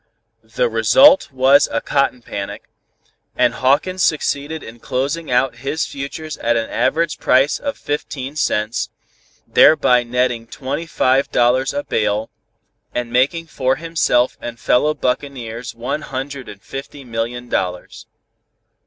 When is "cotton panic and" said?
1.79-3.53